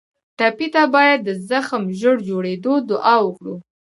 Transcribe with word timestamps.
ټپي 0.37 0.67
ته 0.73 0.83
باید 0.95 1.19
د 1.23 1.29
زخم 1.49 1.83
ژر 1.99 2.15
جوړېدو 2.29 2.73
دعا 2.89 3.15
وکړو. 3.25 3.55